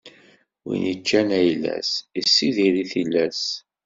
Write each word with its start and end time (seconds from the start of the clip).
Win 0.65 0.83
iččan 0.93 1.29
ayla-s, 1.39 1.91
issidir 2.19 2.73
i 2.83 2.85
tillas. 2.91 3.41